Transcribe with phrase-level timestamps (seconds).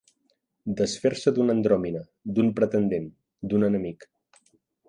[0.79, 2.01] Desfer-se d'una andròmina,
[2.39, 3.09] d'un pretendent,
[3.53, 4.13] d'un enemic.